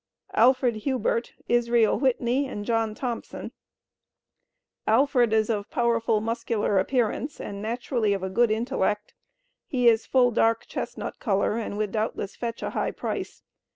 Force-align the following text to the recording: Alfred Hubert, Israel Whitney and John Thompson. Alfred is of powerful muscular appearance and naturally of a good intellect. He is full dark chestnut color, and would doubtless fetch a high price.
Alfred 0.33 0.77
Hubert, 0.77 1.33
Israel 1.47 1.95
Whitney 1.99 2.47
and 2.47 2.65
John 2.65 2.95
Thompson. 2.95 3.51
Alfred 4.87 5.31
is 5.31 5.47
of 5.47 5.69
powerful 5.69 6.21
muscular 6.21 6.79
appearance 6.79 7.39
and 7.39 7.61
naturally 7.61 8.11
of 8.13 8.23
a 8.23 8.29
good 8.31 8.49
intellect. 8.49 9.13
He 9.67 9.87
is 9.87 10.07
full 10.07 10.31
dark 10.31 10.65
chestnut 10.65 11.19
color, 11.19 11.55
and 11.57 11.77
would 11.77 11.91
doubtless 11.91 12.35
fetch 12.35 12.63
a 12.63 12.71
high 12.71 12.89
price. 12.89 13.43